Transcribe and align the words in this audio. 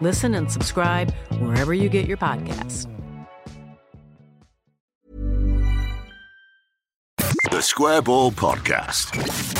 Listen 0.00 0.34
and 0.34 0.50
subscribe 0.50 1.12
wherever 1.40 1.74
you 1.74 1.88
get 1.88 2.06
your 2.06 2.16
podcasts. 2.16 2.86
The 7.50 7.60
Square 7.60 8.02
Ball 8.02 8.30
Podcast. 8.30 9.58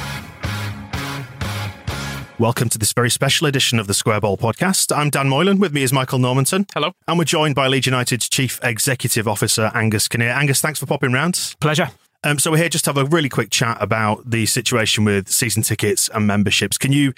Welcome 2.39 2.69
to 2.69 2.79
this 2.79 2.93
very 2.93 3.11
special 3.11 3.49
edition 3.49 3.81
of 3.81 3.89
the 3.89 3.95
Square 3.95 4.21
Ball 4.21 4.37
podcast. 4.37 4.97
I'm 4.97 5.11
Dan 5.11 5.29
Moylan. 5.29 5.59
With 5.59 5.73
me 5.73 5.83
is 5.83 5.93
Michael 5.93 6.21
Normanton. 6.21 6.69
Hello. 6.73 6.93
And 7.09 7.19
we're 7.19 7.25
joined 7.25 7.57
by 7.57 7.67
Leeds 7.67 7.87
United's 7.87 8.29
Chief 8.29 8.61
Executive 8.63 9.27
Officer, 9.27 9.73
Angus 9.75 10.07
Kinnear. 10.07 10.31
Angus, 10.31 10.61
thanks 10.61 10.79
for 10.79 10.87
popping 10.87 11.13
round. 11.13 11.57
Pleasure. 11.59 11.91
Um, 12.23 12.39
so 12.39 12.53
we're 12.53 12.59
here 12.59 12.69
just 12.69 12.85
to 12.85 12.91
have 12.91 12.99
a 12.99 13.07
really 13.07 13.29
quick 13.29 13.51
chat 13.51 13.79
about 13.81 14.31
the 14.31 14.47
situation 14.47 15.05
with 15.05 15.29
season 15.29 15.65
tickets 15.65 16.09
and 16.15 16.29
memberships. 16.29 16.79
Can 16.79 16.93
you 16.93 17.13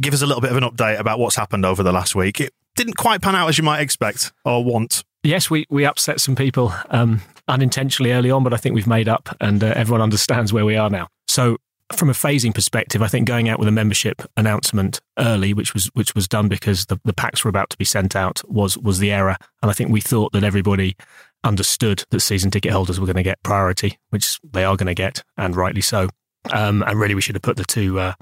give 0.00 0.14
us 0.14 0.22
a 0.22 0.26
little 0.26 0.40
bit 0.40 0.50
of 0.50 0.56
an 0.56 0.64
update 0.64 0.98
about 0.98 1.18
what's 1.18 1.36
happened 1.36 1.64
over 1.64 1.82
the 1.82 1.92
last 1.92 2.14
week? 2.14 2.40
It 2.40 2.52
didn't 2.76 2.96
quite 2.96 3.22
pan 3.22 3.34
out 3.34 3.48
as 3.48 3.58
you 3.58 3.64
might 3.64 3.80
expect 3.80 4.32
or 4.44 4.64
want. 4.64 5.04
Yes, 5.22 5.50
we, 5.50 5.66
we 5.70 5.84
upset 5.84 6.20
some 6.20 6.36
people 6.36 6.72
um, 6.90 7.22
unintentionally 7.48 8.12
early 8.12 8.30
on, 8.30 8.44
but 8.44 8.54
I 8.54 8.58
think 8.58 8.74
we've 8.74 8.86
made 8.86 9.08
up 9.08 9.34
and 9.40 9.62
uh, 9.62 9.72
everyone 9.74 10.02
understands 10.02 10.52
where 10.52 10.64
we 10.64 10.76
are 10.76 10.90
now. 10.90 11.08
So 11.26 11.56
from 11.92 12.10
a 12.10 12.14
phasing 12.14 12.54
perspective, 12.54 13.02
I 13.02 13.08
think 13.08 13.26
going 13.26 13.48
out 13.48 13.58
with 13.58 13.68
a 13.68 13.72
membership 13.72 14.22
announcement 14.36 15.00
early, 15.18 15.54
which 15.54 15.72
was 15.74 15.86
which 15.94 16.14
was 16.14 16.26
done 16.26 16.48
because 16.48 16.86
the, 16.86 16.98
the 17.04 17.12
packs 17.12 17.44
were 17.44 17.48
about 17.48 17.70
to 17.70 17.76
be 17.76 17.84
sent 17.84 18.16
out, 18.16 18.42
was 18.48 18.76
was 18.78 18.98
the 18.98 19.12
error. 19.12 19.36
And 19.62 19.70
I 19.70 19.74
think 19.74 19.90
we 19.90 20.00
thought 20.00 20.32
that 20.32 20.44
everybody 20.44 20.96
understood 21.44 22.04
that 22.10 22.20
season 22.20 22.50
ticket 22.50 22.72
holders 22.72 22.98
were 22.98 23.06
going 23.06 23.16
to 23.16 23.22
get 23.22 23.42
priority, 23.42 23.98
which 24.10 24.40
they 24.42 24.64
are 24.64 24.76
going 24.76 24.88
to 24.88 24.94
get, 24.94 25.22
and 25.36 25.54
rightly 25.54 25.80
so. 25.80 26.08
Um, 26.50 26.82
and 26.82 26.98
really, 26.98 27.14
we 27.14 27.20
should 27.20 27.36
have 27.36 27.42
put 27.42 27.56
the 27.56 27.64
two 27.64 27.98
uh, 27.98 28.14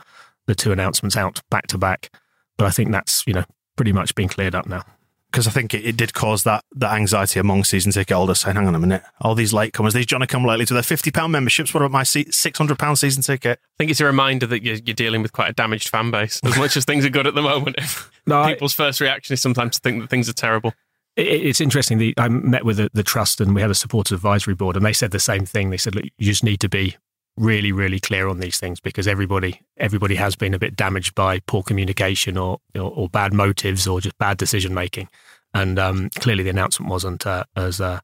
the 0.47 0.55
two 0.55 0.73
announcements 0.73 1.17
out 1.17 1.41
back 1.51 1.67
to 1.69 1.79
back. 1.79 2.11
But 2.57 2.67
I 2.67 2.71
think 2.71 2.93
that's 2.93 3.25
you 3.27 3.35
know 3.35 3.45
pretty 3.77 3.93
much 3.93 4.15
been 4.15 4.29
cleared 4.29 4.55
up 4.55 4.67
now. 4.67 4.85
Because 5.31 5.49
I 5.49 5.51
think 5.51 5.75
it, 5.75 5.85
it, 5.85 5.97
did 5.97 6.15
cause 6.15 6.45
that 6.45 6.65
that 6.77 6.93
anxiety 6.93 7.41
among 7.41 7.65
season 7.65 7.91
ticket 7.91 8.17
holders 8.17 8.39
saying, 8.39 8.55
hang 8.55 8.69
on 8.69 8.75
a 8.77 8.79
minute, 8.79 9.03
all 9.21 9.35
these 9.35 9.53
latecomers, 9.53 9.93
these 9.93 10.07
Johnny 10.07 10.29
come 10.29 10.45
lately 10.45 10.65
to 10.67 10.75
their 10.75 10.83
£50 10.85 11.29
memberships, 11.29 11.75
what 11.75 11.81
about 11.81 11.91
my 11.91 12.05
£600 12.05 12.99
season 12.99 13.21
ticket? 13.21 13.59
I 13.61 13.75
think 13.77 13.91
it's 13.91 14.01
a 14.01 14.05
reminder 14.05 14.47
that 14.47 14.63
you're, 14.63 14.77
you're 14.77 14.95
dealing 14.95 15.23
with 15.23 15.33
quite 15.33 15.51
a 15.51 15.53
damaged 15.53 15.89
fan 15.89 16.13
base, 16.13 16.41
as 16.45 16.57
much 16.57 16.77
as 16.77 16.85
things 16.85 17.05
are 17.05 17.11
good 17.11 17.27
at 17.27 17.35
the 17.35 17.43
moment. 17.43 17.81
no, 18.29 18.47
people's 18.47 18.79
I, 18.79 18.85
first 18.85 19.01
reaction 19.01 19.35
is 19.35 19.43
sometimes 19.43 19.75
to 19.75 19.81
think 19.81 20.03
that 20.03 20.09
things 20.09 20.29
are 20.29 20.35
terrible. 20.35 20.73
It, 21.17 21.27
it's 21.27 21.61
interesting. 21.61 21.99
The, 21.99 22.15
I 22.17 22.29
met 22.29 22.65
with 22.65 22.77
the, 22.77 22.91
the 22.95 23.03
trust 23.03 23.41
and 23.41 23.57
we 23.57 23.61
had 23.61 23.73
a 23.73 23.75
supporters 23.75 24.15
advisory 24.15 24.55
board, 24.55 24.77
and 24.77 24.87
they 24.87 24.93
said 24.93 25.11
the 25.11 25.19
same 25.19 25.47
thing. 25.47 25.71
They 25.71 25.79
said, 25.79 25.97
look, 25.97 26.05
you 26.17 26.27
just 26.27 26.45
need 26.45 26.61
to 26.61 26.69
be 26.69 26.97
really, 27.37 27.73
really 27.73 28.01
clear 28.01 28.29
on 28.29 28.39
these 28.39 28.59
things 28.59 28.81
because 28.81 29.09
everybody 29.09 29.61
everybody 29.77 30.15
has 30.15 30.37
been 30.37 30.55
a 30.55 30.59
bit 30.59 30.77
damaged 30.77 31.15
by 31.15 31.41
poor 31.41 31.63
communication 31.63 32.37
or 32.37 32.59
or, 32.75 32.93
or 32.93 33.09
bad 33.09 33.33
motives 33.33 33.87
or 33.87 34.01
just 34.01 34.17
bad 34.19 34.37
decision 34.37 34.75
making. 34.75 35.09
And 35.53 35.79
um, 35.79 36.11
clearly, 36.19 36.43
the 36.43 36.51
announcement 36.51 36.91
wasn't 36.91 37.27
uh, 37.27 37.45
as 37.57 37.81
uh, 37.81 38.01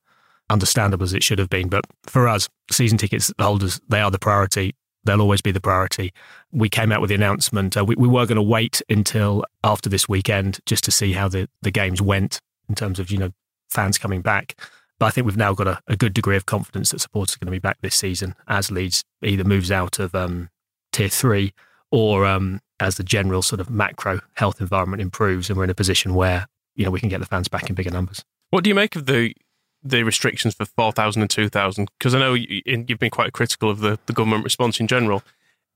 understandable 0.51 1.05
as 1.05 1.15
it 1.15 1.23
should 1.23 1.39
have 1.39 1.51
been. 1.51 1.69
But 1.69 1.85
for 2.05 2.29
us, 2.29 2.49
season 2.71 2.99
tickets 2.99 3.33
holders, 3.41 3.81
they 3.89 4.01
are 4.01 4.11
the 4.11 4.19
priority. 4.19 4.75
They'll 5.05 5.21
always 5.21 5.41
be 5.41 5.51
the 5.51 5.61
priority. 5.61 6.13
We 6.53 6.69
came 6.69 6.93
out 6.93 7.01
with 7.01 7.09
the 7.09 7.15
announcement. 7.15 7.77
Uh, 7.77 7.85
we, 7.85 7.95
we 7.97 8.07
were 8.07 8.27
going 8.27 8.37
to 8.37 8.43
wait 8.43 8.83
until 8.91 9.45
after 9.65 9.89
this 9.89 10.09
weekend 10.09 10.61
just 10.67 10.85
to 10.85 10.91
see 10.91 11.13
how 11.13 11.29
the, 11.29 11.49
the 11.63 11.71
games 11.71 12.03
went 12.03 12.41
in 12.69 12.75
terms 12.75 12.99
of 12.99 13.11
you 13.11 13.19
know 13.19 13.31
fans 13.71 13.99
coming 13.99 14.21
back. 14.21 14.61
But 15.01 15.07
I 15.07 15.11
think 15.11 15.25
we've 15.25 15.37
now 15.37 15.55
got 15.55 15.67
a, 15.67 15.81
a 15.89 15.97
good 15.97 16.13
degree 16.13 16.37
of 16.37 16.45
confidence 16.45 16.91
that 16.91 17.01
supporters 17.01 17.35
are 17.35 17.39
going 17.39 17.47
to 17.47 17.53
be 17.53 17.59
back 17.59 17.81
this 17.81 17.97
season 17.97 18.37
as 18.47 18.71
Leeds 18.71 19.03
either 19.25 19.45
moves 19.45 19.73
out 19.73 19.99
of 19.99 20.15
um, 20.15 20.51
tier 20.93 21.09
three 21.09 21.55
or 21.91 22.27
um, 22.27 22.61
as 22.79 22.97
the 22.97 23.03
general 23.03 23.41
sort 23.41 23.61
of 23.61 23.71
macro 23.71 24.21
health 24.35 24.61
environment 24.61 25.01
improves 25.01 25.49
and 25.49 25.57
we're 25.57 25.65
in 25.65 25.71
a 25.71 25.75
position 25.75 26.15
where 26.15 26.47
you 26.77 26.85
know 26.85 26.91
we 26.91 27.01
can 27.01 27.09
get 27.09 27.19
the 27.19 27.27
fans 27.27 27.49
back 27.49 27.69
in 27.69 27.75
bigger 27.75 27.91
numbers. 27.91 28.23
What 28.51 28.63
do 28.63 28.69
you 28.69 28.75
make 28.75 28.95
of 28.95 29.07
the 29.07 29.35
the 29.83 30.03
restrictions 30.03 30.55
for 30.55 30.67
4,000 30.67 31.23
and 31.23 31.31
2,000? 31.31 31.91
Because 31.99 32.15
I 32.15 32.19
know 32.19 32.35
you, 32.35 32.61
have 32.67 32.99
been 32.99 33.09
quite 33.09 33.33
critical 33.33 33.71
of 33.71 33.81
the, 33.81 33.99
the 34.05 34.13
government 34.13 34.45
response 34.45 34.79
in 34.79 34.87
general. 34.87 35.23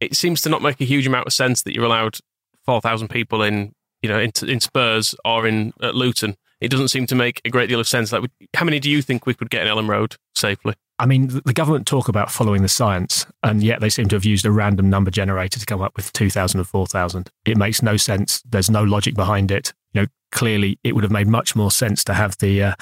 It 0.00 0.14
seems 0.14 0.42
to 0.42 0.50
not 0.50 0.60
make 0.60 0.78
a 0.82 0.84
huge 0.84 1.06
amount 1.06 1.26
of 1.26 1.32
sense 1.32 1.62
that 1.62 1.74
you're 1.74 1.86
allowed 1.86 2.18
4,000 2.66 3.08
people 3.08 3.42
in, 3.42 3.72
you 4.02 4.10
know, 4.10 4.18
in, 4.18 4.32
in 4.46 4.60
Spurs 4.60 5.14
or 5.24 5.46
in 5.46 5.72
at 5.80 5.94
Luton 5.94 6.36
it 6.64 6.70
doesn't 6.70 6.88
seem 6.88 7.06
to 7.06 7.14
make 7.14 7.40
a 7.44 7.50
great 7.50 7.68
deal 7.68 7.80
of 7.80 7.86
sense. 7.86 8.12
Like, 8.12 8.30
how 8.54 8.64
many 8.64 8.80
do 8.80 8.90
you 8.90 9.02
think 9.02 9.26
we 9.26 9.34
could 9.34 9.50
get 9.50 9.66
in 9.66 9.72
Elland 9.72 9.88
Road 9.88 10.16
safely? 10.34 10.74
I 10.98 11.06
mean, 11.06 11.28
the 11.44 11.52
government 11.52 11.86
talk 11.86 12.08
about 12.08 12.30
following 12.30 12.62
the 12.62 12.68
science, 12.68 13.26
and 13.42 13.62
yet 13.62 13.80
they 13.80 13.90
seem 13.90 14.08
to 14.08 14.16
have 14.16 14.24
used 14.24 14.46
a 14.46 14.50
random 14.50 14.88
number 14.88 15.10
generator 15.10 15.58
to 15.58 15.66
come 15.66 15.82
up 15.82 15.96
with 15.96 16.12
2,000 16.12 16.60
and 16.60 16.68
4,000. 16.68 17.30
It 17.44 17.58
makes 17.58 17.82
no 17.82 17.96
sense. 17.96 18.42
There's 18.48 18.70
no 18.70 18.84
logic 18.84 19.14
behind 19.14 19.50
it. 19.50 19.74
You 19.92 20.02
know, 20.02 20.06
clearly 20.32 20.78
it 20.84 20.94
would 20.94 21.04
have 21.04 21.10
made 21.10 21.26
much 21.26 21.54
more 21.54 21.70
sense 21.70 22.04
to 22.04 22.14
have 22.14 22.38
the 22.38 22.62
uh, 22.62 22.74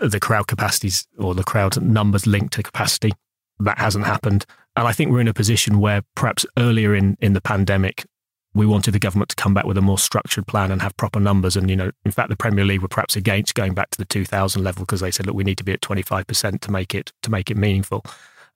the 0.00 0.20
crowd 0.20 0.46
capacities 0.46 1.06
or 1.18 1.34
the 1.34 1.44
crowd 1.44 1.80
numbers 1.82 2.26
linked 2.26 2.54
to 2.54 2.62
capacity. 2.62 3.12
That 3.58 3.78
hasn't 3.78 4.06
happened. 4.06 4.46
And 4.76 4.86
I 4.86 4.92
think 4.92 5.10
we're 5.10 5.20
in 5.20 5.28
a 5.28 5.34
position 5.34 5.80
where 5.80 6.02
perhaps 6.14 6.46
earlier 6.56 6.94
in, 6.94 7.16
in 7.20 7.32
the 7.32 7.40
pandemic, 7.40 8.06
we 8.54 8.66
wanted 8.66 8.92
the 8.92 8.98
government 8.98 9.28
to 9.30 9.36
come 9.36 9.54
back 9.54 9.64
with 9.64 9.78
a 9.78 9.82
more 9.82 9.98
structured 9.98 10.46
plan 10.46 10.70
and 10.70 10.82
have 10.82 10.96
proper 10.96 11.20
numbers. 11.20 11.56
And, 11.56 11.68
you 11.68 11.76
know, 11.76 11.90
in 12.04 12.10
fact, 12.10 12.28
the 12.28 12.36
Premier 12.36 12.64
League 12.64 12.82
were 12.82 12.88
perhaps 12.88 13.16
against 13.16 13.54
going 13.54 13.74
back 13.74 13.90
to 13.90 13.98
the 13.98 14.04
2000 14.04 14.62
level 14.62 14.84
because 14.84 15.00
they 15.00 15.10
said, 15.10 15.26
look, 15.26 15.36
we 15.36 15.44
need 15.44 15.58
to 15.58 15.64
be 15.64 15.72
at 15.72 15.80
25% 15.80 16.60
to 16.60 16.70
make 16.70 16.94
it, 16.94 17.12
to 17.22 17.30
make 17.30 17.50
it 17.50 17.56
meaningful. 17.56 18.04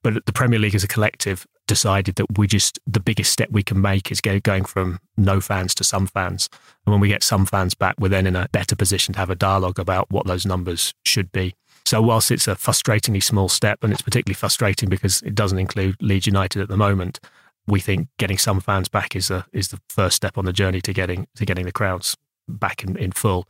But 0.01 0.25
the 0.25 0.33
Premier 0.33 0.59
League 0.59 0.75
as 0.75 0.83
a 0.83 0.87
collective 0.87 1.47
decided 1.65 2.15
that 2.15 2.37
we 2.37 2.45
just, 2.45 2.77
the 2.85 2.99
biggest 2.99 3.31
step 3.31 3.49
we 3.51 3.63
can 3.63 3.79
make 3.79 4.11
is 4.11 4.19
going 4.19 4.65
from 4.65 4.99
no 5.15 5.39
fans 5.39 5.73
to 5.75 5.83
some 5.83 6.07
fans. 6.07 6.49
And 6.85 6.91
when 6.91 6.99
we 6.99 7.07
get 7.07 7.23
some 7.23 7.45
fans 7.45 7.73
back, 7.73 7.95
we're 7.97 8.09
then 8.09 8.27
in 8.27 8.35
a 8.35 8.49
better 8.51 8.75
position 8.75 9.13
to 9.13 9.19
have 9.19 9.29
a 9.29 9.35
dialogue 9.35 9.79
about 9.79 10.11
what 10.11 10.27
those 10.27 10.45
numbers 10.45 10.93
should 11.05 11.31
be. 11.31 11.55
So 11.85 12.01
whilst 12.01 12.31
it's 12.31 12.47
a 12.47 12.55
frustratingly 12.55 13.23
small 13.23 13.49
step, 13.49 13.83
and 13.83 13.93
it's 13.93 14.01
particularly 14.01 14.35
frustrating 14.35 14.89
because 14.89 15.21
it 15.21 15.35
doesn't 15.35 15.59
include 15.59 15.95
Leeds 16.01 16.27
United 16.27 16.61
at 16.61 16.69
the 16.69 16.77
moment, 16.77 17.19
we 17.67 17.79
think 17.79 18.09
getting 18.17 18.37
some 18.37 18.59
fans 18.59 18.89
back 18.89 19.15
is 19.15 19.31
a, 19.31 19.45
is 19.53 19.69
the 19.69 19.79
first 19.89 20.15
step 20.15 20.37
on 20.37 20.45
the 20.45 20.53
journey 20.53 20.81
to 20.81 20.93
getting 20.93 21.27
to 21.35 21.45
getting 21.45 21.65
the 21.65 21.71
crowds 21.71 22.17
back 22.47 22.83
in, 22.83 22.97
in 22.97 23.11
full. 23.11 23.45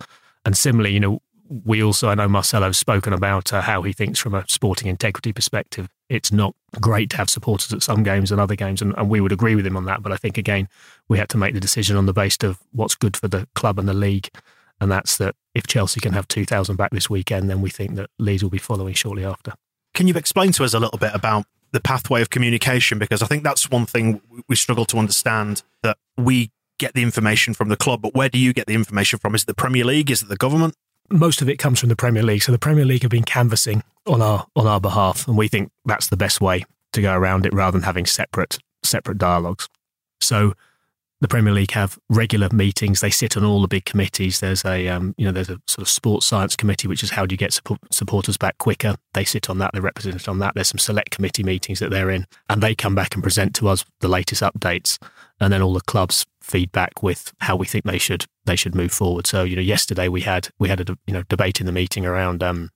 And 0.46 0.58
similarly, 0.58 0.94
you 0.94 1.00
know, 1.00 1.20
we 1.66 1.84
also 1.84 2.10
I 2.10 2.16
know 2.16 2.28
Marcelo 2.28 2.68
has 2.68 2.78
spoken 2.78 3.14
about 3.14 3.54
uh, 3.54 3.62
how 3.62 3.82
he 3.82 3.94
thinks 3.94 4.20
from 4.20 4.34
a 4.34 4.46
sporting 4.48 4.88
integrity 4.88 5.34
perspective, 5.34 5.88
it's 6.10 6.32
not 6.32 6.56
great 6.80 7.10
to 7.12 7.18
have 7.18 7.30
supporters 7.30 7.74
at 7.74 7.84
some 7.84 8.04
games 8.04 8.32
and 8.32 8.40
other 8.40 8.56
games, 8.56 8.82
and, 8.82 8.94
and 8.98 9.10
we 9.10 9.22
would 9.22 9.32
agree 9.32 9.56
with 9.56 9.66
him 9.66 9.78
on 9.78 9.86
that. 9.86 10.02
But 10.02 10.12
I 10.12 10.18
think 10.18 10.38
again, 10.38 10.68
we 11.10 11.18
had 11.18 11.30
to 11.30 11.38
make 11.38 11.54
the 11.54 11.60
decision 11.60 11.98
on 11.98 12.06
the 12.06 12.14
basis 12.14 12.44
of 12.44 12.60
what's 12.72 12.96
good 12.96 13.18
for 13.18 13.28
the 13.28 13.48
club 13.56 13.80
and 13.80 13.88
the 13.88 13.94
league. 13.94 14.30
And 14.82 14.92
that's 14.92 15.18
that 15.18 15.36
if 15.54 15.68
Chelsea 15.68 16.00
can 16.00 16.14
have 16.14 16.28
2,000 16.28 16.76
back 16.76 16.92
this 16.92 17.10
weekend, 17.10 17.50
then 17.50 17.62
we 17.62 17.70
think 17.70 17.96
that 17.96 18.10
Leeds 18.20 18.44
will 18.44 18.50
be 18.50 18.58
following 18.58 18.94
shortly 18.94 19.24
after. 19.24 19.54
Can 19.94 20.08
you 20.08 20.16
explain 20.16 20.52
to 20.54 20.64
us 20.64 20.74
a 20.74 20.80
little 20.80 20.98
bit 20.98 21.12
about 21.14 21.46
the 21.74 21.82
pathway 21.82 22.22
of 22.22 22.30
communication 22.30 23.00
because 23.00 23.22
I 23.22 23.26
think 23.26 23.44
that's 23.44 23.70
one 23.70 23.86
thing 23.86 24.22
we 24.48 24.56
struggle 24.56 24.86
to 24.86 24.98
understand 24.98 25.64
that 25.82 25.98
we 26.18 26.52
get 26.80 26.94
the 26.94 27.02
information 27.02 27.54
from 27.54 27.70
the 27.70 27.76
club, 27.76 28.02
but 28.02 28.14
where 28.14 28.30
do 28.30 28.38
you 28.38 28.54
get 28.54 28.68
the 28.68 28.74
information 28.74 29.20
from? 29.20 29.36
Is 29.36 29.44
it 29.44 29.48
the 29.48 29.54
Premier 29.54 29.84
League? 29.84 30.10
Is 30.10 30.22
it 30.22 30.30
the 30.30 30.38
government? 30.38 30.76
Most 31.10 31.42
of 31.42 31.50
it 31.50 31.58
comes 31.58 31.80
from 31.80 31.90
the 31.90 31.96
Premier 31.96 32.24
League. 32.24 32.44
So 32.44 32.52
the 32.52 32.60
Premier 32.60 32.86
League 32.86 33.02
have 33.02 33.12
been 33.12 33.24
canvassing 33.24 33.84
on 34.08 34.22
our 34.22 34.48
on 34.56 34.68
our 34.68 34.80
behalf, 34.80 35.28
and 35.28 35.38
we 35.38 35.48
think 35.48 35.72
that's 35.86 36.08
the 36.08 36.18
best 36.18 36.40
way 36.40 36.66
to 36.94 37.02
go 37.02 37.14
around 37.14 37.46
it 37.46 37.54
rather 37.54 37.78
than 37.78 37.84
having 37.84 38.06
separate 38.06 38.60
separate 38.84 39.18
dialogues. 39.18 39.68
So 40.22 40.54
the 41.24 41.30
Premier 41.30 41.54
League 41.54 41.72
have 41.72 41.98
regular 42.10 42.50
meetings. 42.52 43.00
They 43.00 43.10
sit 43.10 43.38
on 43.38 43.46
all 43.46 43.62
the 43.62 43.68
big 43.70 43.86
committees. 43.86 44.42
There's 44.42 44.66
a 44.66 44.90
um, 44.90 45.16
you 45.18 45.26
know 45.26 45.32
there's 45.32 45.50
a 45.50 45.58
sort 45.68 45.82
of 45.82 45.88
sports 45.88 46.26
science 46.26 46.58
committee, 46.58 46.86
which 46.86 47.02
is 47.02 47.12
how 47.12 47.26
do 47.26 47.34
you 47.34 47.38
get 47.38 47.54
support, 47.54 47.80
supporters 47.92 48.36
back 48.36 48.58
quicker. 48.58 48.96
They 49.14 49.24
sit 49.24 49.50
on 49.50 49.58
that. 49.60 49.72
They're 49.72 49.82
represented 49.82 50.28
on 50.28 50.40
that. 50.40 50.54
There's 50.54 50.68
some 50.68 50.80
select 50.80 51.12
committee 51.12 51.44
meetings 51.44 51.80
that 51.80 51.92
they're 51.92 52.10
in, 52.10 52.28
and 52.50 52.62
they 52.62 52.76
come 52.76 52.94
back 52.94 53.14
and 53.14 53.24
present 53.24 53.56
to 53.56 53.70
us 53.70 53.86
the 54.02 54.10
latest 54.10 54.42
updates, 54.42 55.02
and 55.40 55.54
then 55.54 55.62
all 55.62 55.74
the 55.74 55.80
clubs 55.82 56.26
feedback 56.42 57.02
with 57.02 57.34
how 57.40 57.56
we 57.56 57.66
think 57.66 57.86
they 57.86 57.98
should 57.98 58.26
they 58.44 58.58
should 58.58 58.76
move 58.76 58.92
forward. 58.92 59.26
So 59.26 59.46
you 59.46 59.56
know 59.56 59.62
yesterday 59.62 60.10
we 60.10 60.22
had 60.22 60.50
we 60.60 60.68
had 60.68 60.82
a 60.82 60.98
you 61.08 61.14
know 61.14 61.24
debate 61.24 61.62
in 61.62 61.66
the 61.66 61.72
meeting 61.72 62.06
around 62.06 62.44
um, 62.44 62.70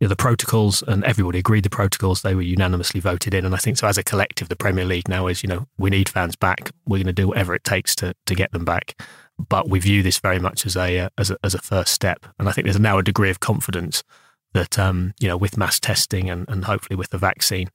you 0.00 0.06
know, 0.06 0.08
the 0.08 0.16
protocols, 0.16 0.82
and 0.82 1.04
everybody 1.04 1.38
agreed 1.38 1.64
the 1.64 1.70
protocols. 1.70 2.22
They 2.22 2.34
were 2.34 2.42
unanimously 2.42 3.00
voted 3.00 3.34
in, 3.34 3.44
and 3.44 3.54
I 3.54 3.58
think 3.58 3.78
so. 3.78 3.86
As 3.86 3.98
a 3.98 4.02
collective, 4.02 4.48
the 4.48 4.56
Premier 4.56 4.84
League 4.84 5.08
now 5.08 5.26
is, 5.26 5.42
you 5.42 5.48
know, 5.48 5.66
we 5.78 5.90
need 5.90 6.08
fans 6.08 6.36
back. 6.36 6.70
We're 6.86 6.98
going 6.98 7.06
to 7.06 7.12
do 7.12 7.28
whatever 7.28 7.54
it 7.54 7.64
takes 7.64 7.94
to 7.96 8.14
to 8.26 8.34
get 8.34 8.52
them 8.52 8.64
back. 8.64 9.00
But 9.38 9.68
we 9.68 9.78
view 9.78 10.02
this 10.02 10.18
very 10.18 10.38
much 10.38 10.66
as 10.66 10.76
a 10.76 10.98
uh, 11.00 11.08
as 11.18 11.30
a 11.30 11.36
as 11.42 11.54
a 11.54 11.58
first 11.58 11.92
step, 11.92 12.26
and 12.38 12.48
I 12.48 12.52
think 12.52 12.66
there's 12.66 12.80
now 12.80 12.98
a 12.98 13.02
degree 13.02 13.30
of 13.30 13.40
confidence 13.40 14.02
that 14.54 14.78
um, 14.78 15.14
you 15.18 15.28
know, 15.28 15.36
with 15.36 15.56
mass 15.56 15.80
testing 15.80 16.28
and, 16.28 16.48
and 16.48 16.64
hopefully 16.64 16.96
with 16.96 17.10
the 17.10 17.18
vaccine, 17.18 17.70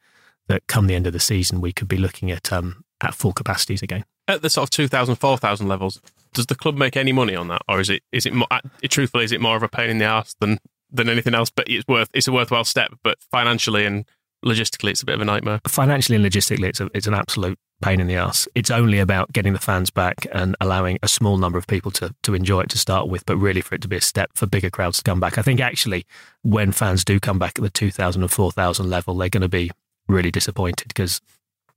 that 0.48 0.68
come 0.68 0.88
the 0.88 0.96
end 0.96 1.08
of 1.08 1.14
the 1.14 1.20
season 1.20 1.62
we 1.62 1.74
could 1.74 1.88
be 1.88 1.98
looking 1.98 2.32
at 2.32 2.52
um, 2.52 2.84
at 3.02 3.14
full 3.14 3.34
capacities 3.34 3.82
again. 3.82 4.06
At 4.28 4.42
the 4.42 4.50
sort 4.50 4.66
of 4.66 4.70
2,000, 4.72 5.16
4,000 5.16 5.68
levels, 5.68 6.02
does 6.34 6.48
the 6.48 6.56
club 6.56 6.76
make 6.76 6.98
any 6.98 7.14
money 7.14 7.36
on 7.36 7.48
that, 7.48 7.62
or 7.70 7.80
is 7.80 7.90
it 7.90 8.04
is 8.12 8.26
it 8.26 8.34
more, 8.34 8.48
truthfully 8.90 9.24
is 9.24 9.32
it 9.32 9.42
more 9.42 9.56
of 9.56 9.64
a 9.64 9.70
pain 9.70 9.90
in 9.90 9.98
the 10.00 10.06
ass 10.06 10.36
than 10.40 10.60
than 10.92 11.10
anything 11.10 11.34
else. 11.34 11.50
But 11.50 11.70
it's 11.70 11.88
worth 11.88 12.10
it's 12.14 12.28
a 12.28 12.32
worthwhile 12.32 12.64
step. 12.64 12.94
But 13.04 13.18
financially 13.32 13.86
and 13.86 14.06
logistically, 14.46 14.92
it's 14.92 15.02
a 15.02 15.06
bit 15.06 15.16
of 15.16 15.22
a 15.22 15.26
nightmare. 15.26 15.60
Financially 15.68 16.16
and 16.16 16.26
logistically, 16.26 16.68
it's 16.70 16.80
a, 16.80 16.90
it's 16.94 17.08
an 17.08 17.14
absolute 17.14 17.58
pain 17.82 18.00
in 18.00 18.08
the 18.08 18.16
ass. 18.16 18.48
It's 18.56 18.72
only 18.72 19.00
about 19.00 19.32
getting 19.34 19.54
the 19.54 19.60
fans 19.60 19.90
back 19.90 20.26
and 20.32 20.56
allowing 20.60 20.98
a 21.04 21.08
small 21.08 21.38
number 21.38 21.58
of 21.58 21.68
people 21.68 21.92
to 21.92 22.14
to 22.24 22.34
enjoy 22.34 22.62
it 22.62 22.70
to 22.72 22.78
start 22.78 23.08
with, 23.08 23.26
but 23.26 23.38
really 23.38 23.62
for 23.62 23.76
it 23.76 23.82
to 23.82 23.88
be 23.88 23.98
a 23.98 24.02
step 24.02 24.32
for 24.36 24.46
bigger 24.46 24.70
crowds 24.70 24.98
to 24.98 25.04
come 25.04 25.20
back. 25.20 25.38
I 25.38 25.42
think 25.42 25.60
actually 25.60 26.06
when 26.42 26.72
fans 26.72 27.06
do 27.06 27.20
come 27.20 27.40
back 27.40 27.58
at 27.58 27.64
the 27.64 27.70
2,000 27.70 28.22
and 28.22 28.32
4,000 28.32 28.90
level, 28.90 29.16
they're 29.16 29.30
going 29.30 29.42
to 29.42 29.50
be 29.50 29.72
really 30.08 30.32
disappointed 30.32 30.88
because 30.88 31.22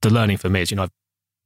the 0.01 0.09
learning 0.09 0.37
for 0.37 0.49
me 0.49 0.61
is, 0.61 0.71
you 0.71 0.77
know, 0.77 0.83
I've 0.83 0.91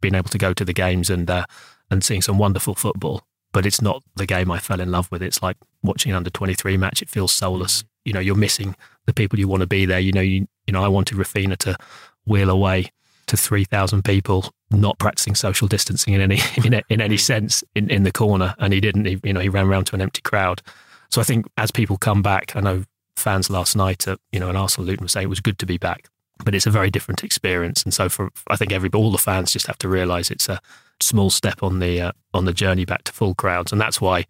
been 0.01 0.15
able 0.15 0.29
to 0.29 0.37
go 0.37 0.53
to 0.53 0.65
the 0.65 0.73
games 0.73 1.09
and 1.09 1.29
uh, 1.29 1.45
and 1.91 2.03
seeing 2.03 2.21
some 2.21 2.37
wonderful 2.37 2.75
football 2.75 3.23
but 3.55 3.65
it's 3.65 3.81
not 3.81 4.03
the 4.17 4.25
game 4.25 4.51
I 4.51 4.59
fell 4.59 4.81
in 4.81 4.91
love 4.91 5.09
with. 5.09 5.23
It's 5.23 5.41
like 5.41 5.55
watching 5.81 6.11
an 6.11 6.17
under 6.17 6.29
23 6.29 6.75
match. 6.75 7.01
It 7.01 7.09
feels 7.09 7.31
soulless. 7.31 7.85
You 8.03 8.11
know, 8.11 8.19
you're 8.19 8.35
missing 8.35 8.75
the 9.05 9.13
people 9.13 9.39
you 9.39 9.47
want 9.47 9.61
to 9.61 9.65
be 9.65 9.85
there. 9.85 9.97
You 9.97 10.11
know, 10.11 10.19
you, 10.19 10.45
you 10.67 10.73
know, 10.73 10.83
I 10.83 10.89
wanted 10.89 11.17
Raphinha 11.17 11.55
to 11.59 11.77
wheel 12.25 12.49
away 12.49 12.91
to 13.27 13.37
3,000 13.37 14.03
people 14.03 14.51
not 14.71 14.99
practicing 14.99 15.35
social 15.35 15.69
distancing 15.69 16.13
in 16.13 16.19
any 16.19 16.39
in, 16.65 16.73
in 16.89 16.99
any 16.99 17.15
mm. 17.15 17.19
sense 17.19 17.63
in, 17.75 17.89
in 17.89 18.03
the 18.03 18.11
corner, 18.11 18.55
and 18.59 18.73
he 18.73 18.81
didn't. 18.81 19.05
He, 19.05 19.21
you 19.23 19.31
know, 19.31 19.39
he 19.39 19.47
ran 19.47 19.67
around 19.67 19.85
to 19.85 19.95
an 19.95 20.01
empty 20.01 20.21
crowd. 20.21 20.61
So 21.09 21.21
I 21.21 21.23
think 21.23 21.45
as 21.55 21.71
people 21.71 21.97
come 21.97 22.21
back, 22.21 22.57
I 22.57 22.59
know 22.59 22.83
fans 23.15 23.49
last 23.49 23.73
night 23.73 24.05
at 24.05 24.19
you 24.33 24.39
know 24.41 24.49
an 24.49 24.57
Arsenal 24.57 24.85
Luton 24.85 25.05
were 25.05 25.07
saying 25.07 25.27
it 25.27 25.29
was 25.29 25.39
good 25.39 25.59
to 25.59 25.65
be 25.65 25.77
back, 25.77 26.09
but 26.43 26.53
it's 26.53 26.65
a 26.65 26.71
very 26.71 26.91
different 26.91 27.23
experience. 27.23 27.83
And 27.83 27.93
so 27.93 28.09
for 28.09 28.31
I 28.47 28.55
think 28.55 28.71
every 28.71 28.89
all 28.93 29.11
the 29.11 29.17
fans 29.17 29.53
just 29.53 29.67
have 29.67 29.77
to 29.79 29.89
realise 29.89 30.31
it's 30.31 30.49
a 30.49 30.59
small 31.01 31.29
step 31.29 31.63
on 31.63 31.79
the 31.79 32.01
uh, 32.01 32.11
on 32.33 32.45
the 32.45 32.53
journey 32.53 32.85
back 32.85 33.03
to 33.05 33.11
full 33.11 33.35
crowds, 33.35 33.71
and 33.71 33.79
that's 33.79 34.01
why 34.01 34.25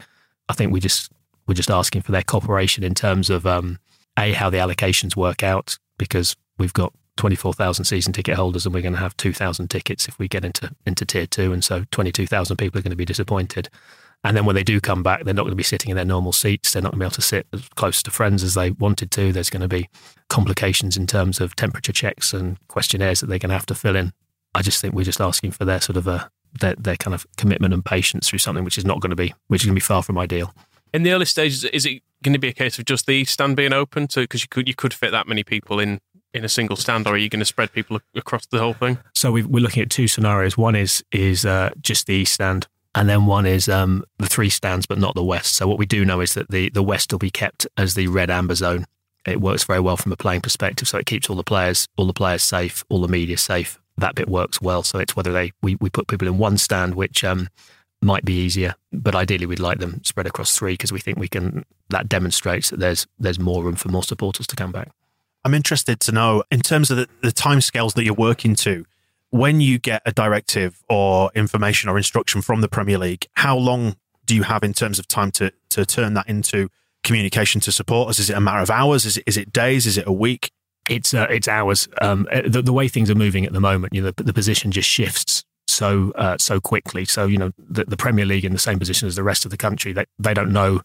I 0.50 0.54
think 0.54 0.72
we 0.72 0.80
just 0.80 1.12
we're 1.48 1.54
just 1.54 1.72
asking 1.72 2.02
for 2.02 2.12
their 2.12 2.24
cooperation 2.24 2.84
in 2.84 2.94
terms 2.94 3.30
of 3.30 3.46
um, 3.46 3.80
a 4.18 4.34
how 4.34 4.50
the 4.50 4.58
allocations 4.58 5.16
work 5.16 5.44
out 5.44 5.78
because 5.98 6.36
we've 6.58 6.74
got 6.74 6.94
24,000 7.18 7.86
season 7.86 8.12
ticket 8.12 8.36
holders 8.36 8.66
and 8.66 8.76
we're 8.76 8.82
going 8.82 8.94
to 8.94 9.00
have 9.00 9.16
2,000 9.18 9.70
tickets 9.70 10.08
if 10.08 10.20
we 10.20 10.28
get 10.28 10.44
into 10.44 10.72
into 10.86 11.06
tier 11.06 11.26
two, 11.26 11.54
and 11.54 11.64
so 11.64 11.86
22,000 11.92 12.58
people 12.58 12.80
are 12.80 12.84
going 12.84 12.92
to 12.92 12.96
be 12.96 13.06
disappointed. 13.06 13.70
And 14.26 14.36
then 14.36 14.46
when 14.46 14.56
they 14.56 14.64
do 14.64 14.82
come 14.82 15.04
back, 15.04 15.24
they're 15.24 15.36
not 15.36 15.44
going 15.44 15.52
to 15.52 15.56
be 15.56 15.62
sitting 15.62 15.92
in 15.92 15.96
their 15.96 16.04
normal 16.04 16.34
seats. 16.34 16.74
They're 16.74 16.82
not 16.82 16.94
going 16.94 17.00
to 17.00 17.04
be 17.04 17.06
able 17.06 17.12
to 17.12 17.22
sit 17.22 17.46
as 17.54 17.70
close 17.76 18.02
to 18.02 18.10
friends 18.10 18.42
as 18.42 18.56
they 18.56 18.72
wanted 18.72 19.12
to. 19.12 19.32
There's 19.32 19.52
going 19.52 19.62
to 19.62 19.68
be 19.68 19.88
complications 20.30 20.98
in 20.98 21.06
terms 21.06 21.40
of 21.40 21.56
temperature 21.56 21.94
checks 21.94 22.34
and 22.34 22.58
questionnaires 22.68 23.20
that 23.20 23.28
they're 23.28 23.38
going 23.38 23.50
to 23.50 23.56
have 23.56 23.68
to 23.68 23.76
fill 23.76 23.96
in. 23.96 24.14
I 24.56 24.64
just 24.64 24.82
think 24.82 24.96
we're 24.96 25.04
just 25.04 25.22
asking 25.22 25.52
for 25.52 25.64
their 25.64 25.80
sort 25.80 25.96
of 25.96 26.08
a 26.08 26.32
their, 26.60 26.74
their 26.76 26.96
kind 26.96 27.14
of 27.14 27.28
commitment 27.38 27.74
and 27.74 27.86
patience 27.86 28.30
through 28.30 28.40
something 28.40 28.64
which 28.64 28.78
is 28.78 28.86
not 28.86 29.00
going 29.00 29.12
to 29.12 29.16
be 29.16 29.34
which 29.48 29.62
is 29.62 29.68
going 29.68 29.76
to 29.76 29.80
be 29.80 29.86
far 29.86 30.02
from 30.02 30.18
ideal. 30.18 30.56
In 30.92 31.04
the 31.04 31.12
early 31.12 31.26
stages, 31.26 31.64
is 31.66 31.86
it 31.86 32.02
going 32.24 32.34
to 32.34 32.40
be 32.40 32.48
a 32.48 32.54
case 32.54 32.80
of 32.80 32.86
just 32.86 33.06
the 33.06 33.26
stand 33.26 33.56
being 33.56 33.74
open 33.74 34.08
to 34.08 34.22
because 34.22 34.42
you 34.42 34.48
could 34.50 34.68
you 34.68 34.74
could 34.74 34.94
fit 34.94 35.12
that 35.12 35.28
many 35.28 35.44
people 35.44 35.80
in 35.80 36.00
in 36.34 36.44
a 36.44 36.50
single 36.50 36.76
stand, 36.76 37.06
or 37.08 37.14
are 37.14 37.18
you 37.18 37.30
going 37.30 37.40
to 37.40 37.46
spread 37.46 37.72
people 37.72 38.00
across 38.16 38.48
the 38.48 38.58
whole 38.60 38.74
thing? 38.74 38.98
So 39.14 39.32
we 39.32 39.42
are 39.42 39.46
looking 39.46 39.84
at 39.84 39.90
two 39.92 40.08
scenarios. 40.08 40.58
One 40.58 40.76
is 40.76 41.04
is 41.12 41.46
uh, 41.46 41.70
just 41.80 42.08
the 42.08 42.14
east 42.14 42.34
stand, 42.34 42.68
and 42.96 43.10
then 43.10 43.26
one 43.26 43.46
is 43.46 43.68
um, 43.70 44.04
the 44.18 44.26
three 44.26 44.50
stands, 44.50 44.86
but 44.86 44.98
not 44.98 45.16
the 45.16 45.24
west. 45.24 45.54
So 45.56 45.68
what 45.68 45.78
we 45.78 45.86
do 45.86 46.06
know 46.06 46.22
is 46.22 46.34
that 46.34 46.50
the 46.50 46.70
the 46.70 46.84
west 46.84 47.12
will 47.12 47.20
be 47.20 47.30
kept 47.30 47.68
as 47.78 47.94
the 47.94 48.08
red 48.08 48.30
amber 48.32 48.56
zone. 48.56 48.86
It 49.26 49.42
works 49.42 49.64
very 49.64 49.80
well 49.80 49.98
from 49.98 50.12
a 50.12 50.18
playing 50.18 50.42
perspective, 50.42 50.88
so 50.88 50.98
it 50.98 51.06
keeps 51.06 51.30
all 51.30 51.36
the 51.36 51.44
players 51.44 51.88
all 51.98 52.08
the 52.08 52.14
players 52.14 52.42
safe, 52.42 52.84
all 52.90 53.02
the 53.02 53.08
media 53.08 53.38
safe, 53.38 53.80
that 53.98 54.16
bit 54.16 54.30
works 54.30 54.62
well. 54.62 54.84
So 54.84 55.00
it's 55.00 55.16
whether 55.16 55.32
they 55.32 55.52
we, 55.62 55.76
we 55.76 55.90
put 55.90 56.08
people 56.08 56.28
in 56.28 56.38
one 56.38 56.58
stand, 56.58 56.96
which 56.96 57.24
um, 57.24 57.50
might 58.02 58.26
be 58.26 58.34
easier, 58.34 58.76
but 58.92 59.16
ideally 59.16 59.46
we'd 59.46 59.60
like 59.60 59.80
them 59.80 60.04
spread 60.04 60.28
across 60.28 60.56
three 60.56 60.74
because 60.74 60.92
we 60.92 61.00
think 61.00 61.18
we 61.18 61.28
can. 61.28 61.66
That 61.90 62.10
demonstrates 62.10 62.70
that 62.70 62.80
there's 62.80 63.08
there's 63.20 63.40
more 63.40 63.64
room 63.64 63.76
for 63.76 63.90
more 63.90 64.04
supporters 64.04 64.48
to 64.48 64.56
come 64.56 64.72
back. 64.72 64.92
I'm 65.44 65.54
interested 65.54 66.00
to 66.02 66.12
know 66.12 66.44
in 66.50 66.62
terms 66.62 66.90
of 66.90 66.98
the, 66.98 67.08
the 67.22 67.30
timescales 67.30 67.94
that 67.94 68.04
you're 68.04 68.14
working 68.16 68.56
to. 68.56 68.86
When 69.36 69.60
you 69.60 69.80
get 69.80 70.02
a 70.06 70.12
directive 70.12 70.82
or 70.90 71.32
information 71.36 71.90
or 71.90 71.98
instruction 71.98 72.42
from 72.42 72.62
the 72.62 72.70
Premier 72.70 72.98
League, 72.98 73.28
how 73.34 73.58
long 73.58 73.98
do 74.26 74.36
you 74.36 74.44
have 74.44 74.64
in 74.64 74.74
terms 74.74 75.00
of 75.00 75.08
time 75.08 75.32
to 75.32 75.52
to 75.72 75.86
turn 75.86 76.14
that 76.14 76.30
into 76.30 76.70
communication 77.04 77.60
to 77.62 77.72
supporters? 77.72 78.20
Is 78.20 78.30
it 78.30 78.38
a 78.38 78.40
matter 78.40 78.62
of 78.62 78.70
hours? 78.70 79.06
Is 79.06 79.18
it 79.18 79.24
is 79.28 79.38
it 79.38 79.52
days? 79.52 79.86
Is 79.86 79.98
it 79.98 80.08
a 80.08 80.14
week? 80.14 80.52
it's 80.90 81.14
uh, 81.14 81.28
it's 81.30 81.48
hours. 81.48 81.88
Um, 82.02 82.28
uh, 82.32 82.42
the, 82.46 82.62
the, 82.62 82.74
way 82.74 82.88
things 82.88 83.10
are 83.10 83.16
moving 83.16 83.46
at 83.46 83.54
the 83.54 83.60
moment, 83.60 83.94
you 83.94 84.02
know, 84.02 84.12
the, 84.12 84.24
the 84.24 84.34
position 84.34 84.72
just 84.72 84.90
shifts 84.90 85.44
so 85.68 86.12
uh, 86.12 86.38
so 86.38 86.60
quickly. 86.60 87.06
So 87.06 87.26
you 87.26 87.38
know, 87.38 87.52
the, 87.58 87.86
the, 87.86 87.98
Premier 87.98 88.26
League 88.26 88.46
in 88.46 88.54
the 88.54 88.60
same 88.60 88.80
position 88.80 89.08
as 89.08 89.16
the 89.16 89.24
rest 89.24 89.46
of 89.46 89.52
the 89.52 89.58
country. 89.58 89.94
They 89.94 90.06
they 90.20 90.34
don't 90.34 90.52
know 90.52 90.82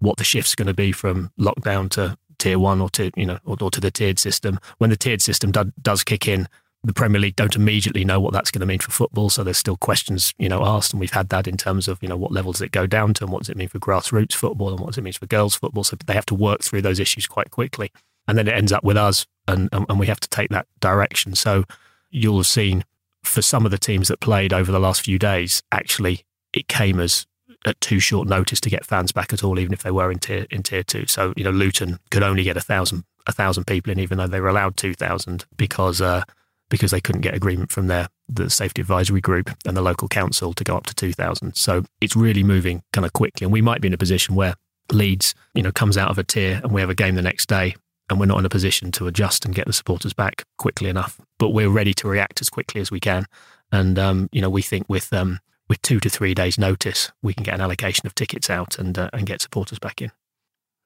what 0.00 0.16
the 0.16 0.24
shift's 0.24 0.54
going 0.54 0.66
to 0.66 0.74
be 0.74 0.92
from 0.92 1.30
lockdown 1.38 1.88
to 1.90 2.18
tier 2.38 2.58
one 2.58 2.80
or 2.80 2.90
to 2.90 3.10
you 3.16 3.26
know 3.26 3.38
or, 3.44 3.56
or 3.60 3.70
to 3.70 3.80
the 3.80 3.90
tiered 3.90 4.18
system. 4.18 4.58
When 4.78 4.90
the 4.90 4.96
tiered 4.96 5.22
system 5.22 5.52
do, 5.52 5.72
does 5.80 6.02
kick 6.02 6.26
in, 6.26 6.48
the 6.84 6.92
Premier 6.92 7.20
League 7.20 7.36
don't 7.36 7.56
immediately 7.56 8.04
know 8.04 8.20
what 8.20 8.32
that's 8.32 8.50
going 8.50 8.60
to 8.60 8.66
mean 8.66 8.78
for 8.78 8.92
football. 8.92 9.30
So 9.30 9.42
there's 9.42 9.58
still 9.58 9.76
questions, 9.76 10.34
you 10.38 10.48
know, 10.48 10.64
asked, 10.64 10.92
and 10.92 11.00
we've 11.00 11.12
had 11.12 11.30
that 11.30 11.48
in 11.48 11.56
terms 11.56 11.88
of, 11.88 12.02
you 12.02 12.08
know, 12.08 12.16
what 12.16 12.32
level 12.32 12.52
does 12.52 12.62
it 12.62 12.72
go 12.72 12.86
down 12.86 13.14
to, 13.14 13.24
and 13.24 13.32
what 13.32 13.40
does 13.40 13.48
it 13.48 13.56
mean 13.56 13.68
for 13.68 13.78
grassroots 13.78 14.34
football, 14.34 14.70
and 14.70 14.80
what 14.80 14.88
does 14.88 14.98
it 14.98 15.04
mean 15.04 15.12
for 15.12 15.26
girls 15.26 15.54
football. 15.54 15.84
So 15.84 15.96
they 16.06 16.14
have 16.14 16.26
to 16.26 16.34
work 16.34 16.62
through 16.62 16.82
those 16.82 17.00
issues 17.00 17.26
quite 17.26 17.50
quickly, 17.50 17.90
and 18.28 18.36
then 18.36 18.48
it 18.48 18.54
ends 18.54 18.72
up 18.72 18.84
with 18.84 18.96
us 18.96 19.26
and, 19.46 19.68
and 19.72 19.98
we 19.98 20.06
have 20.06 20.20
to 20.20 20.28
take 20.28 20.50
that 20.50 20.66
direction. 20.80 21.34
So 21.34 21.64
you'll 22.10 22.38
have 22.38 22.46
seen 22.46 22.84
for 23.22 23.42
some 23.42 23.64
of 23.64 23.70
the 23.70 23.78
teams 23.78 24.08
that 24.08 24.20
played 24.20 24.52
over 24.52 24.70
the 24.70 24.78
last 24.78 25.02
few 25.02 25.18
days, 25.18 25.62
actually 25.72 26.24
it 26.52 26.68
came 26.68 27.00
as 27.00 27.26
at 27.66 27.80
too 27.80 27.98
short 27.98 28.28
notice 28.28 28.60
to 28.60 28.70
get 28.70 28.84
fans 28.84 29.12
back 29.12 29.32
at 29.32 29.42
all, 29.42 29.58
even 29.58 29.72
if 29.72 29.82
they 29.82 29.90
were 29.90 30.10
in 30.10 30.18
tier 30.18 30.46
in 30.50 30.62
tier 30.62 30.82
two. 30.82 31.06
So 31.06 31.32
you 31.36 31.44
know, 31.44 31.50
Luton 31.50 31.98
could 32.10 32.22
only 32.22 32.42
get 32.42 32.56
a 32.56 32.60
thousand 32.60 33.04
a 33.26 33.32
thousand 33.32 33.66
people 33.66 33.90
in, 33.90 33.98
even 33.98 34.18
though 34.18 34.26
they 34.26 34.40
were 34.40 34.48
allowed 34.48 34.76
two 34.76 34.94
thousand 34.94 35.46
because 35.56 36.00
uh, 36.00 36.24
because 36.74 36.90
they 36.90 37.00
couldn't 37.00 37.20
get 37.20 37.34
agreement 37.34 37.70
from 37.70 37.86
their 37.86 38.08
the 38.28 38.50
safety 38.50 38.80
advisory 38.80 39.20
group 39.20 39.50
and 39.64 39.76
the 39.76 39.82
local 39.82 40.08
council 40.08 40.52
to 40.54 40.64
go 40.64 40.76
up 40.76 40.86
to 40.86 40.94
two 40.94 41.12
thousand. 41.12 41.54
So 41.54 41.84
it's 42.00 42.16
really 42.16 42.42
moving 42.42 42.82
kind 42.92 43.04
of 43.04 43.12
quickly, 43.12 43.44
and 43.44 43.52
we 43.52 43.62
might 43.62 43.80
be 43.80 43.88
in 43.88 43.94
a 43.94 43.98
position 43.98 44.34
where 44.34 44.54
Leeds, 44.90 45.34
you 45.54 45.62
know, 45.62 45.72
comes 45.72 45.96
out 45.96 46.10
of 46.10 46.18
a 46.18 46.24
tier 46.24 46.60
and 46.62 46.72
we 46.72 46.80
have 46.80 46.90
a 46.90 46.94
game 46.94 47.14
the 47.14 47.22
next 47.22 47.48
day 47.48 47.74
and 48.10 48.20
we're 48.20 48.26
not 48.26 48.38
in 48.38 48.44
a 48.44 48.50
position 48.50 48.92
to 48.92 49.06
adjust 49.06 49.44
and 49.44 49.54
get 49.54 49.66
the 49.66 49.72
supporters 49.72 50.12
back 50.12 50.44
quickly 50.58 50.88
enough. 50.88 51.18
But 51.38 51.50
we're 51.50 51.70
ready 51.70 51.94
to 51.94 52.08
react 52.08 52.40
as 52.40 52.50
quickly 52.50 52.80
as 52.80 52.90
we 52.90 53.00
can, 53.00 53.26
and 53.70 53.98
um, 53.98 54.28
you 54.32 54.40
know 54.40 54.50
we 54.50 54.62
think 54.62 54.86
with 54.88 55.12
um, 55.12 55.38
with 55.68 55.80
two 55.82 56.00
to 56.00 56.08
three 56.08 56.34
days' 56.34 56.58
notice, 56.58 57.12
we 57.22 57.34
can 57.34 57.44
get 57.44 57.54
an 57.54 57.60
allocation 57.60 58.06
of 58.06 58.14
tickets 58.14 58.50
out 58.50 58.78
and 58.78 58.98
uh, 58.98 59.10
and 59.12 59.26
get 59.26 59.40
supporters 59.40 59.78
back 59.78 60.02
in. 60.02 60.10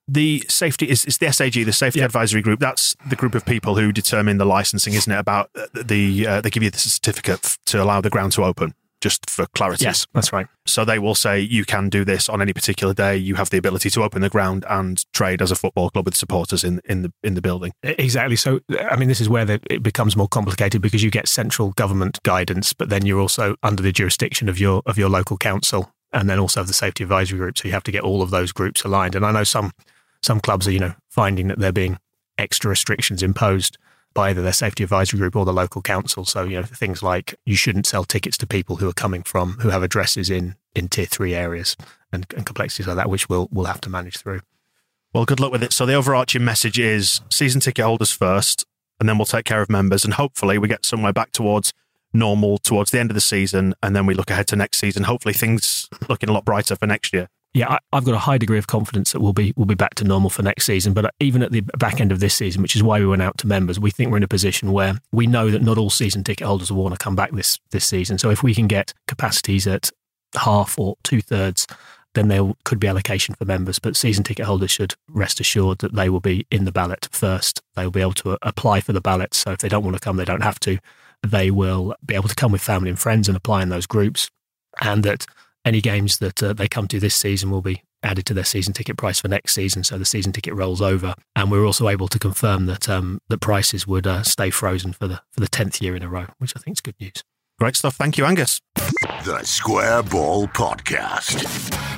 The 0.08 0.44
safety 0.48 0.88
is, 0.88 1.04
is 1.04 1.18
the 1.18 1.30
SAG, 1.30 1.52
the 1.52 1.72
Safety 1.72 2.00
Advisory 2.00 2.40
Group. 2.40 2.60
That's 2.60 2.96
the 3.08 3.16
group 3.16 3.34
of 3.34 3.44
people 3.44 3.76
who 3.76 3.92
determine 3.92 4.38
the 4.38 4.46
licensing, 4.46 4.94
isn't 4.94 5.12
it? 5.12 5.18
About 5.18 5.50
uh, 5.54 5.66
the 5.74 6.26
uh, 6.26 6.40
they 6.40 6.48
give 6.48 6.62
you 6.62 6.70
the 6.70 6.78
certificate 6.78 7.58
to 7.66 7.82
allow 7.82 8.00
the 8.00 8.10
ground 8.10 8.32
to 8.32 8.44
open 8.44 8.74
just 9.00 9.28
for 9.30 9.46
clarity. 9.54 9.84
Yes, 9.84 10.06
that's 10.12 10.32
right. 10.32 10.46
So 10.66 10.84
they 10.84 10.98
will 10.98 11.14
say 11.14 11.40
you 11.40 11.64
can 11.64 11.88
do 11.88 12.04
this 12.04 12.28
on 12.28 12.42
any 12.42 12.52
particular 12.52 12.94
day. 12.94 13.16
You 13.16 13.36
have 13.36 13.50
the 13.50 13.58
ability 13.58 13.90
to 13.90 14.02
open 14.02 14.22
the 14.22 14.28
ground 14.28 14.64
and 14.68 15.04
trade 15.12 15.40
as 15.40 15.50
a 15.50 15.54
football 15.56 15.90
club 15.90 16.06
with 16.06 16.16
supporters 16.16 16.64
in 16.64 16.80
in 16.84 17.02
the 17.02 17.12
in 17.22 17.34
the 17.34 17.42
building. 17.42 17.72
Exactly. 17.82 18.36
So 18.36 18.60
I 18.90 18.96
mean, 18.96 19.08
this 19.08 19.20
is 19.20 19.28
where 19.28 19.44
the, 19.44 19.60
it 19.70 19.82
becomes 19.82 20.16
more 20.16 20.28
complicated 20.28 20.82
because 20.82 21.02
you 21.02 21.10
get 21.10 21.28
central 21.28 21.72
government 21.72 22.18
guidance, 22.22 22.72
but 22.72 22.88
then 22.88 23.06
you're 23.06 23.20
also 23.20 23.56
under 23.62 23.82
the 23.82 23.92
jurisdiction 23.92 24.48
of 24.48 24.58
your 24.58 24.82
of 24.86 24.98
your 24.98 25.08
local 25.08 25.36
council, 25.36 25.92
and 26.12 26.28
then 26.28 26.38
also 26.38 26.60
of 26.60 26.66
the 26.66 26.72
safety 26.72 27.04
advisory 27.04 27.38
group. 27.38 27.58
So 27.58 27.68
you 27.68 27.74
have 27.74 27.84
to 27.84 27.92
get 27.92 28.02
all 28.02 28.22
of 28.22 28.30
those 28.30 28.52
groups 28.52 28.82
aligned. 28.84 29.14
And 29.14 29.24
I 29.24 29.32
know 29.32 29.44
some 29.44 29.72
some 30.22 30.40
clubs 30.40 30.66
are 30.68 30.72
you 30.72 30.78
know 30.78 30.94
finding 31.08 31.48
that 31.48 31.58
they're 31.58 31.72
being 31.72 31.98
extra 32.38 32.70
restrictions 32.70 33.22
imposed 33.22 33.78
by 34.14 34.30
either 34.30 34.42
their 34.42 34.52
safety 34.52 34.82
advisory 34.82 35.18
group 35.18 35.36
or 35.36 35.44
the 35.44 35.52
local 35.52 35.82
council. 35.82 36.24
So, 36.24 36.44
you 36.44 36.56
know, 36.56 36.62
things 36.62 37.02
like 37.02 37.34
you 37.44 37.54
shouldn't 37.54 37.86
sell 37.86 38.04
tickets 38.04 38.36
to 38.38 38.46
people 38.46 38.76
who 38.76 38.88
are 38.88 38.94
coming 38.94 39.22
from, 39.22 39.58
who 39.60 39.68
have 39.68 39.82
addresses 39.82 40.30
in, 40.30 40.56
in 40.74 40.88
tier 40.88 41.06
three 41.06 41.34
areas 41.34 41.76
and, 42.12 42.26
and 42.34 42.46
complexities 42.46 42.86
like 42.86 42.96
that, 42.96 43.10
which 43.10 43.28
we'll, 43.28 43.48
we'll 43.52 43.66
have 43.66 43.80
to 43.82 43.90
manage 43.90 44.16
through. 44.16 44.40
Well, 45.12 45.24
good 45.24 45.40
luck 45.40 45.52
with 45.52 45.62
it. 45.62 45.72
So 45.72 45.86
the 45.86 45.94
overarching 45.94 46.44
message 46.44 46.78
is 46.78 47.20
season 47.30 47.60
ticket 47.60 47.84
holders 47.84 48.12
first, 48.12 48.66
and 49.00 49.08
then 49.08 49.18
we'll 49.18 49.24
take 49.24 49.44
care 49.44 49.62
of 49.62 49.70
members, 49.70 50.04
and 50.04 50.14
hopefully 50.14 50.58
we 50.58 50.68
get 50.68 50.84
somewhere 50.84 51.12
back 51.12 51.32
towards 51.32 51.72
normal 52.12 52.58
towards 52.58 52.90
the 52.90 52.98
end 52.98 53.10
of 53.10 53.14
the 53.14 53.20
season, 53.20 53.74
and 53.82 53.94
then 53.94 54.04
we 54.04 54.14
look 54.14 54.30
ahead 54.30 54.48
to 54.48 54.56
next 54.56 54.78
season. 54.78 55.04
Hopefully 55.04 55.32
things 55.32 55.88
looking 56.08 56.28
a 56.28 56.32
lot 56.32 56.44
brighter 56.44 56.76
for 56.76 56.86
next 56.86 57.12
year. 57.12 57.28
Yeah, 57.58 57.70
I, 57.70 57.78
I've 57.92 58.04
got 58.04 58.14
a 58.14 58.18
high 58.18 58.38
degree 58.38 58.58
of 58.58 58.68
confidence 58.68 59.10
that 59.10 59.20
we'll 59.20 59.32
be 59.32 59.52
we'll 59.56 59.66
be 59.66 59.74
back 59.74 59.96
to 59.96 60.04
normal 60.04 60.30
for 60.30 60.42
next 60.42 60.64
season. 60.64 60.92
But 60.92 61.06
uh, 61.06 61.10
even 61.18 61.42
at 61.42 61.50
the 61.50 61.62
back 61.62 62.00
end 62.00 62.12
of 62.12 62.20
this 62.20 62.34
season, 62.34 62.62
which 62.62 62.76
is 62.76 62.84
why 62.84 63.00
we 63.00 63.06
went 63.06 63.20
out 63.20 63.36
to 63.38 63.48
members, 63.48 63.80
we 63.80 63.90
think 63.90 64.12
we're 64.12 64.18
in 64.18 64.22
a 64.22 64.28
position 64.28 64.70
where 64.70 65.00
we 65.10 65.26
know 65.26 65.50
that 65.50 65.62
not 65.62 65.76
all 65.76 65.90
season 65.90 66.22
ticket 66.22 66.46
holders 66.46 66.70
will 66.70 66.84
want 66.84 66.94
to 66.94 67.02
come 67.02 67.16
back 67.16 67.32
this 67.32 67.58
this 67.70 67.84
season. 67.84 68.16
So 68.16 68.30
if 68.30 68.44
we 68.44 68.54
can 68.54 68.68
get 68.68 68.94
capacities 69.08 69.66
at 69.66 69.90
half 70.36 70.78
or 70.78 70.96
two 71.02 71.20
thirds 71.20 71.66
then 72.14 72.28
there 72.28 72.52
could 72.64 72.80
be 72.80 72.88
allocation 72.88 73.34
for 73.34 73.44
members. 73.44 73.78
But 73.78 73.96
season 73.96 74.24
ticket 74.24 74.46
holders 74.46 74.70
should 74.70 74.94
rest 75.08 75.40
assured 75.40 75.78
that 75.78 75.94
they 75.94 76.08
will 76.08 76.20
be 76.20 76.46
in 76.50 76.64
the 76.64 76.72
ballot 76.72 77.08
first. 77.12 77.62
They 77.76 77.84
will 77.84 77.90
be 77.90 78.00
able 78.00 78.14
to 78.14 78.32
uh, 78.32 78.36
apply 78.42 78.80
for 78.80 78.92
the 78.92 79.00
ballot. 79.00 79.34
So 79.34 79.52
if 79.52 79.58
they 79.58 79.68
don't 79.68 79.84
want 79.84 79.96
to 79.96 80.00
come, 80.00 80.16
they 80.16 80.24
don't 80.24 80.42
have 80.42 80.58
to. 80.60 80.78
They 81.26 81.50
will 81.50 81.94
be 82.04 82.14
able 82.14 82.28
to 82.28 82.34
come 82.34 82.50
with 82.50 82.62
family 82.62 82.90
and 82.90 82.98
friends 82.98 83.28
and 83.28 83.36
apply 83.36 83.62
in 83.62 83.68
those 83.68 83.86
groups. 83.86 84.30
And 84.80 85.04
that 85.04 85.26
any 85.68 85.80
games 85.80 86.18
that 86.18 86.42
uh, 86.42 86.52
they 86.52 86.66
come 86.66 86.88
to 86.88 86.98
this 86.98 87.14
season 87.14 87.50
will 87.50 87.62
be 87.62 87.82
added 88.02 88.24
to 88.26 88.34
their 88.34 88.44
season 88.44 88.72
ticket 88.72 88.96
price 88.96 89.20
for 89.20 89.28
next 89.28 89.54
season. 89.54 89.84
So 89.84 89.98
the 89.98 90.04
season 90.04 90.32
ticket 90.32 90.54
rolls 90.54 90.80
over. 90.80 91.14
And 91.36 91.50
we're 91.50 91.66
also 91.66 91.88
able 91.88 92.08
to 92.08 92.18
confirm 92.18 92.66
that 92.66 92.88
um, 92.88 93.20
the 93.28 93.38
prices 93.38 93.86
would 93.86 94.06
uh, 94.06 94.22
stay 94.22 94.50
frozen 94.50 94.92
for 94.92 95.06
the 95.06 95.20
for 95.32 95.40
the 95.40 95.48
tenth 95.48 95.82
year 95.82 95.94
in 95.94 96.02
a 96.02 96.08
row, 96.08 96.26
which 96.38 96.54
I 96.56 96.60
think 96.60 96.76
is 96.76 96.80
good 96.80 96.96
news. 96.98 97.22
Great 97.58 97.76
stuff. 97.76 97.96
Thank 97.96 98.16
you, 98.16 98.24
Angus. 98.24 98.60
The 99.24 99.42
Square 99.44 100.04
Ball 100.04 100.46
Podcast. 100.48 101.97